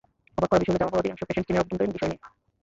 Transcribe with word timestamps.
অবাক 0.37 0.49
করা 0.51 0.61
বিষয় 0.61 0.73
হলো 0.73 0.79
জমা 0.81 0.91
পড়া 0.91 1.01
অধিকাংশ 1.01 1.21
পেটেন্ট 1.27 1.45
চীনের 1.47 1.61
অভ্যন্তরীণ 1.61 1.93
বিষয় 1.95 2.09
নিয়ে। 2.11 2.25